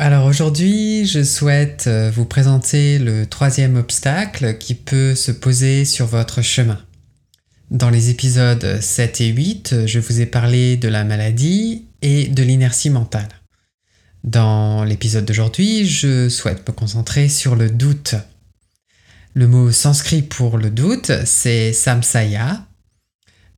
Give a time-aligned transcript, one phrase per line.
[0.00, 6.06] Alors aujourd'hui, je souhaite euh, vous présenter le troisième obstacle qui peut se poser sur
[6.06, 6.78] votre chemin.
[7.72, 12.44] Dans les épisodes 7 et 8, je vous ai parlé de la maladie et de
[12.44, 13.26] l'inertie mentale.
[14.22, 18.14] Dans l'épisode d'aujourd'hui, je souhaite me concentrer sur le doute.
[19.34, 22.64] Le mot sanskrit pour le doute, c'est samsaya.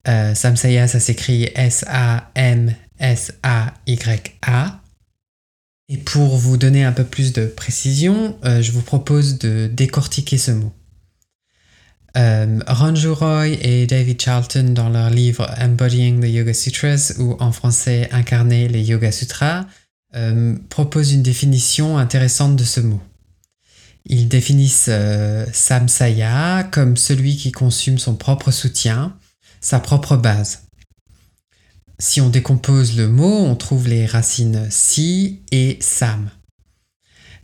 [0.08, 2.80] Euh, samsaya, ça s'écrit S-A-M-S-A-Y-A.
[5.92, 10.38] Et pour vous donner un peu plus de précision, euh, je vous propose de décortiquer
[10.38, 10.72] ce mot.
[12.16, 13.08] Euh, Ranju
[13.60, 18.82] et David Charlton, dans leur livre Embodying the Yoga Sutras, ou en français Incarner les
[18.82, 19.66] Yoga Sutras,
[20.14, 23.00] euh, proposent une définition intéressante de ce mot.
[24.06, 29.16] Ils définissent euh, Samsaya comme celui qui consume son propre soutien,
[29.60, 30.62] sa propre base.
[32.00, 36.30] Si on décompose le mot, on trouve les racines si et sam.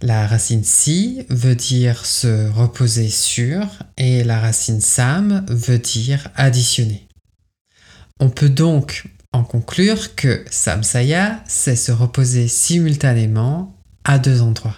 [0.00, 3.66] La racine si veut dire se reposer sur
[3.98, 7.06] et la racine sam veut dire additionner.
[8.18, 9.04] On peut donc
[9.34, 14.76] en conclure que samsaya, c'est se reposer simultanément à deux endroits.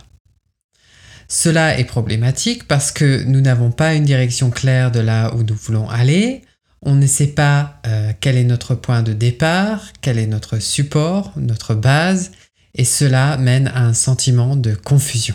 [1.29, 5.55] Cela est problématique parce que nous n'avons pas une direction claire de là où nous
[5.55, 6.42] voulons aller,
[6.89, 11.34] on ne sait pas euh, quel est notre point de départ, quel est notre support,
[11.36, 12.33] notre base,
[12.75, 15.34] et cela mène à un sentiment de confusion.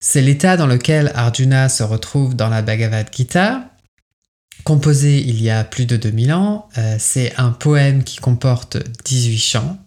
[0.00, 3.70] C'est l'état dans lequel Arjuna se retrouve dans la Bhagavad Gita,
[4.64, 6.68] composé il y a plus de 2000 ans.
[6.76, 9.78] Euh, c'est un poème qui comporte 18 chants.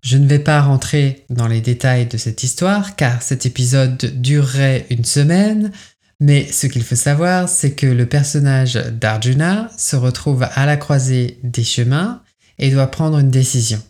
[0.00, 4.86] Je ne vais pas rentrer dans les détails de cette histoire car cet épisode durerait
[4.90, 5.72] une semaine,
[6.20, 11.38] mais ce qu'il faut savoir, c'est que le personnage d'Arjuna se retrouve à la croisée
[11.44, 12.22] des chemins
[12.58, 13.80] et doit prendre une décision.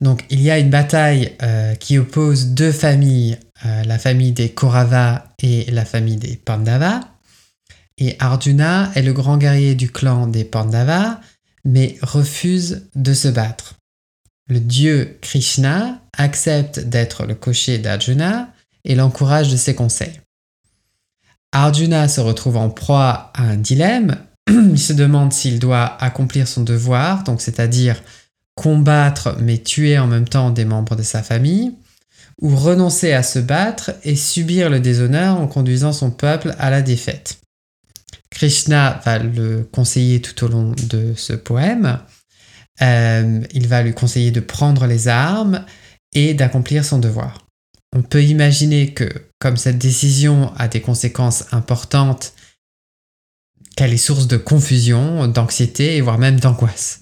[0.00, 4.50] Donc il y a une bataille euh, qui oppose deux familles, euh, la famille des
[4.50, 7.00] Kaurava et la famille des Pandava.
[7.98, 11.20] Et Arjuna est le grand guerrier du clan des Pandava,
[11.64, 13.74] mais refuse de se battre.
[14.48, 18.52] Le dieu Krishna accepte d'être le cocher d'Arjuna
[18.84, 20.20] et l'encourage de ses conseils.
[21.52, 24.16] Arjuna se retrouve en proie à un dilemme.
[24.48, 28.02] Il se demande s'il doit accomplir son devoir, donc c'est-à-dire
[28.54, 31.72] combattre mais tuer en même temps des membres de sa famille,
[32.40, 36.82] ou renoncer à se battre et subir le déshonneur en conduisant son peuple à la
[36.82, 37.40] défaite.
[38.30, 42.00] Krishna va le conseiller tout au long de ce poème.
[42.80, 45.64] Euh, il va lui conseiller de prendre les armes
[46.14, 47.46] et d'accomplir son devoir.
[47.94, 49.08] On peut imaginer que,
[49.40, 52.34] comme cette décision a des conséquences importantes,
[53.74, 57.00] qu'elle est source de confusion, d'anxiété voire même d'angoisse.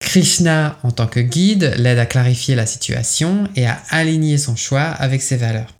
[0.00, 4.82] Krishna, en tant que guide, l'aide à clarifier la situation et à aligner son choix
[4.82, 5.72] avec ses valeurs.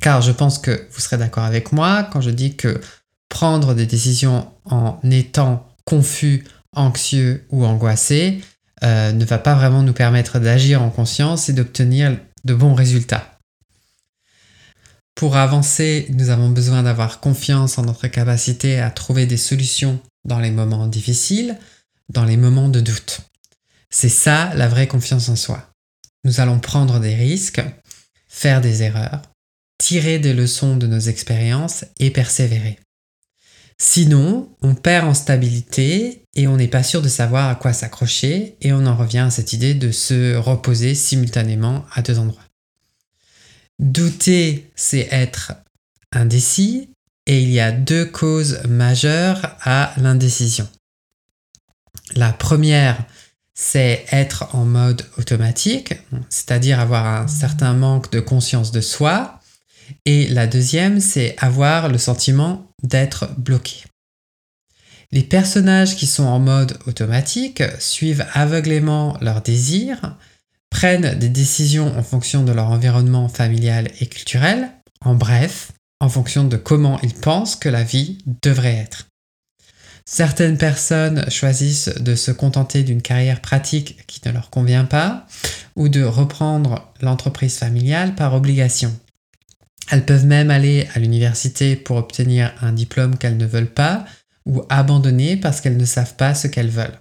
[0.00, 2.80] Car je pense que vous serez d'accord avec moi quand je dis que
[3.28, 6.44] prendre des décisions en étant confus,
[6.74, 8.40] anxieux ou angoissé
[8.82, 13.39] euh, ne va pas vraiment nous permettre d'agir en conscience et d'obtenir de bons résultats.
[15.20, 20.38] Pour avancer, nous avons besoin d'avoir confiance en notre capacité à trouver des solutions dans
[20.38, 21.58] les moments difficiles,
[22.08, 23.20] dans les moments de doute.
[23.90, 25.68] C'est ça la vraie confiance en soi.
[26.24, 27.60] Nous allons prendre des risques,
[28.30, 29.20] faire des erreurs,
[29.76, 32.78] tirer des leçons de nos expériences et persévérer.
[33.76, 38.56] Sinon, on perd en stabilité et on n'est pas sûr de savoir à quoi s'accrocher
[38.62, 42.49] et on en revient à cette idée de se reposer simultanément à deux endroits.
[43.80, 45.54] Douter, c'est être
[46.12, 46.90] indécis
[47.24, 50.68] et il y a deux causes majeures à l'indécision.
[52.14, 53.02] La première,
[53.54, 55.94] c'est être en mode automatique,
[56.28, 59.40] c'est-à-dire avoir un certain manque de conscience de soi
[60.04, 63.84] et la deuxième, c'est avoir le sentiment d'être bloqué.
[65.10, 70.18] Les personnages qui sont en mode automatique suivent aveuglément leurs désirs,
[70.70, 74.70] prennent des décisions en fonction de leur environnement familial et culturel,
[75.04, 79.06] en bref, en fonction de comment ils pensent que la vie devrait être.
[80.06, 85.26] Certaines personnes choisissent de se contenter d'une carrière pratique qui ne leur convient pas
[85.76, 88.92] ou de reprendre l'entreprise familiale par obligation
[89.90, 94.04] Elles peuvent même aller à l'université pour obtenir un diplôme qu'elles ne veulent pas
[94.46, 97.00] ou abandonner parce qu'elles ne savent pas ce qu'elles veulent.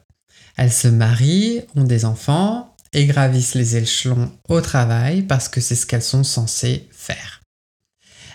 [0.55, 5.75] Elles se marient, ont des enfants et gravissent les échelons au travail parce que c'est
[5.75, 7.41] ce qu'elles sont censées faire.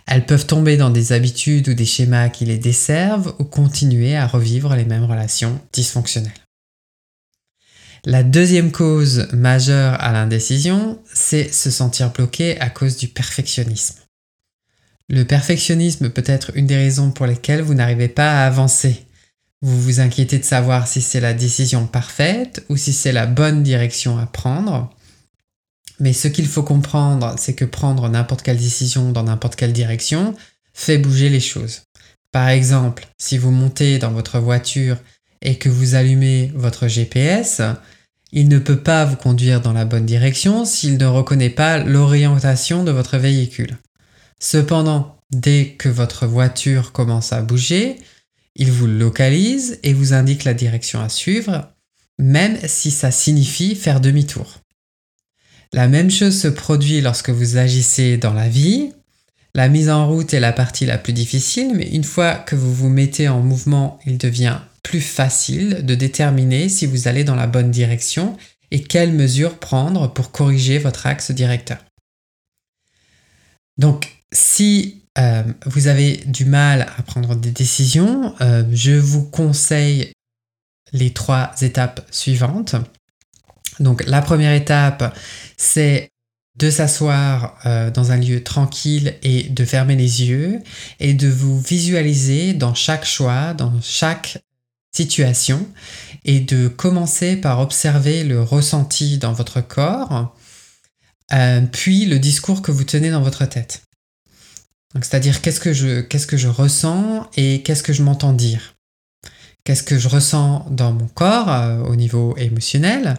[0.06, 4.26] Elles peuvent tomber dans des habitudes ou des schémas qui les desservent ou continuer à
[4.26, 6.32] revivre les mêmes relations dysfonctionnelles.
[8.06, 13.96] La deuxième cause majeure à l'indécision, c'est se sentir bloqué à cause du perfectionnisme.
[15.08, 19.06] Le perfectionnisme peut être une des raisons pour lesquelles vous n'arrivez pas à avancer.
[19.62, 23.62] Vous vous inquiétez de savoir si c'est la décision parfaite ou si c'est la bonne
[23.62, 24.90] direction à prendre.
[26.00, 30.34] Mais ce qu'il faut comprendre, c'est que prendre n'importe quelle décision dans n'importe quelle direction
[30.72, 31.82] fait bouger les choses.
[32.32, 34.96] Par exemple, si vous montez dans votre voiture
[35.40, 37.62] et que vous allumez votre GPS,
[38.32, 42.82] il ne peut pas vous conduire dans la bonne direction s'il ne reconnaît pas l'orientation
[42.82, 43.78] de votre véhicule.
[44.40, 47.96] Cependant, dès que votre voiture commence à bouger,
[48.56, 51.72] il vous localise et vous indique la direction à suivre,
[52.18, 54.60] même si ça signifie faire demi-tour.
[55.72, 58.92] La même chose se produit lorsque vous agissez dans la vie.
[59.56, 62.72] La mise en route est la partie la plus difficile, mais une fois que vous
[62.72, 67.46] vous mettez en mouvement, il devient plus facile de déterminer si vous allez dans la
[67.46, 68.36] bonne direction
[68.70, 71.78] et quelles mesures prendre pour corriger votre axe directeur.
[73.78, 80.12] Donc, si euh, vous avez du mal à prendre des décisions, euh, je vous conseille
[80.92, 82.74] les trois étapes suivantes.
[83.80, 85.16] Donc, la première étape,
[85.56, 86.10] c'est
[86.56, 90.60] de s'asseoir euh, dans un lieu tranquille et de fermer les yeux
[91.00, 94.38] et de vous visualiser dans chaque choix, dans chaque
[94.92, 95.66] situation
[96.24, 100.36] et de commencer par observer le ressenti dans votre corps,
[101.72, 103.83] puis le discours que vous tenez dans votre tête.
[105.02, 108.76] C'est-à-dire qu'est-ce que je, ressens et qu'est-ce que je m'entends dire?
[109.64, 113.18] Qu'est-ce que je ressens dans mon corps euh, au niveau émotionnel?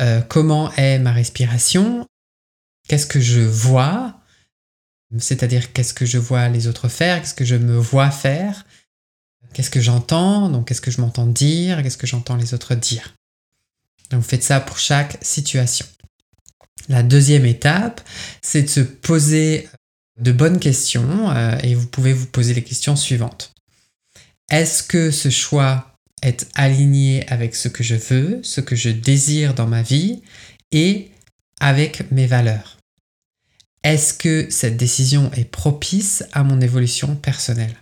[0.00, 2.06] Euh, Comment est ma respiration?
[2.88, 4.18] Qu'est-ce que je vois?
[5.18, 7.20] C'est-à-dire qu'est-ce que je vois les autres faire?
[7.20, 8.64] Qu'est-ce que je me vois faire?
[9.52, 10.48] Qu'est-ce que j'entends?
[10.48, 11.82] Donc, qu'est-ce que je m'entends dire?
[11.82, 13.14] Qu'est-ce que j'entends les autres dire?
[14.10, 15.86] Donc, vous faites ça pour chaque situation.
[16.88, 18.00] La deuxième étape,
[18.40, 19.68] c'est de se poser
[20.22, 23.52] de bonnes questions euh, et vous pouvez vous poser les questions suivantes.
[24.50, 29.54] Est-ce que ce choix est aligné avec ce que je veux, ce que je désire
[29.54, 30.22] dans ma vie
[30.70, 31.10] et
[31.60, 32.78] avec mes valeurs?
[33.82, 37.76] Est-ce que cette décision est propice à mon évolution personnelle?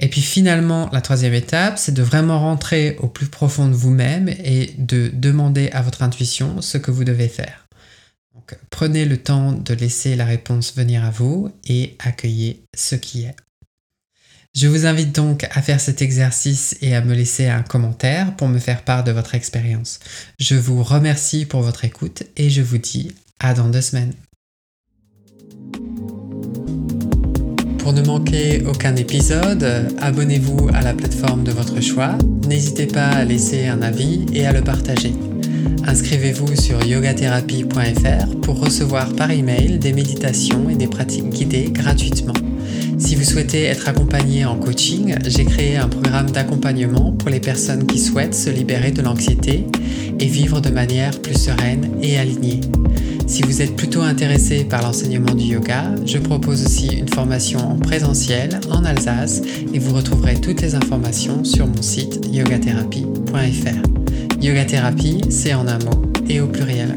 [0.00, 4.28] Et puis finalement, la troisième étape, c'est de vraiment rentrer au plus profond de vous-même
[4.28, 7.67] et de demander à votre intuition ce que vous devez faire.
[8.70, 13.36] Prenez le temps de laisser la réponse venir à vous et accueillez ce qui est.
[14.56, 18.48] Je vous invite donc à faire cet exercice et à me laisser un commentaire pour
[18.48, 20.00] me faire part de votre expérience.
[20.40, 24.14] Je vous remercie pour votre écoute et je vous dis à dans deux semaines.
[27.78, 32.18] Pour ne manquer aucun épisode, abonnez-vous à la plateforme de votre choix.
[32.46, 35.14] N'hésitez pas à laisser un avis et à le partager.
[35.88, 42.34] Inscrivez-vous sur yogatherapie.fr pour recevoir par email des méditations et des pratiques guidées gratuitement.
[42.98, 47.86] Si vous souhaitez être accompagné en coaching, j'ai créé un programme d'accompagnement pour les personnes
[47.86, 49.64] qui souhaitent se libérer de l'anxiété
[50.20, 52.60] et vivre de manière plus sereine et alignée.
[53.26, 57.76] Si vous êtes plutôt intéressé par l'enseignement du yoga, je propose aussi une formation en
[57.78, 59.40] présentiel en Alsace
[59.72, 63.97] et vous retrouverez toutes les informations sur mon site yogatherapie.fr.
[64.40, 64.64] Yoga
[65.30, 66.94] c'est en un mot et au pluriel.